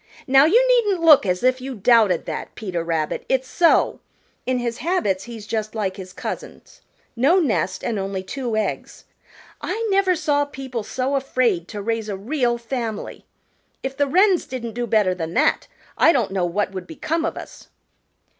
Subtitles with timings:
[0.25, 3.99] Now you needn't look as if you doubted that, Peter Rabbit; it's so.
[4.47, 6.81] In his habits he's just like his cousins,
[7.15, 9.05] no nest and only two eggs.
[9.61, 13.27] I never saw people so afraid to raise a real family.
[13.83, 15.67] If the Wrens didn't do better than that,
[15.99, 17.69] I don't know what would become of us."